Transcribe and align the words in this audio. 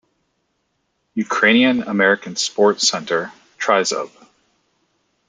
Ukrainian 1.13 1.83
American 1.83 2.35
Sports 2.35 2.87
Centre- 2.89 3.31
Tryzub. 3.59 4.09